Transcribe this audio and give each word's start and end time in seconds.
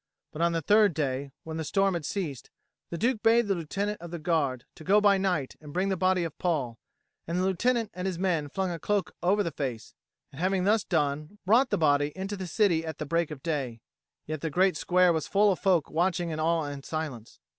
But 0.31 0.41
on 0.41 0.51
the 0.51 0.63
third 0.63 0.95
day, 0.95 1.31
when 1.43 1.57
the 1.57 1.63
storm 1.63 1.93
had 1.93 2.05
ceased, 2.07 2.49
the 2.89 2.97
Duke 2.97 3.21
bade 3.21 3.45
the 3.47 3.53
Lieutenant 3.53 4.01
of 4.01 4.09
the 4.09 4.17
Guard 4.17 4.65
to 4.73 4.83
go 4.83 4.99
by 4.99 5.19
night 5.19 5.55
and 5.61 5.71
bring 5.71 5.89
the 5.89 5.95
body 5.95 6.23
of 6.23 6.35
Paul: 6.39 6.79
and 7.27 7.37
the 7.37 7.43
Lieutenant 7.45 7.91
and 7.93 8.07
his 8.07 8.17
men 8.17 8.49
flung 8.49 8.71
a 8.71 8.79
cloak 8.79 9.13
over 9.21 9.43
the 9.43 9.51
face, 9.51 9.93
and, 10.31 10.41
having 10.41 10.63
thus 10.63 10.83
done, 10.83 11.37
brought 11.45 11.69
the 11.69 11.77
body 11.77 12.11
into 12.15 12.35
the 12.35 12.47
city 12.47 12.83
at 12.83 12.97
the 12.97 13.05
break 13.05 13.29
of 13.29 13.43
day: 13.43 13.79
yet 14.25 14.41
the 14.41 14.49
great 14.49 14.75
square 14.75 15.13
was 15.13 15.27
full 15.27 15.51
of 15.51 15.59
folk 15.59 15.91
watching 15.91 16.31
in 16.31 16.39
awe 16.39 16.63
and 16.63 16.83
silence. 16.83 17.39